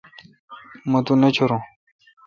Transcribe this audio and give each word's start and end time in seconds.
مہ 0.89 0.99
تو 1.05 1.13
نہ 1.21 1.29
چورو۔ 1.35 1.57